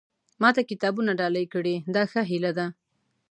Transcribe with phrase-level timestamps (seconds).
[0.41, 2.65] ما ته کتابونه ډالۍ کړي دا ښه هیله ده.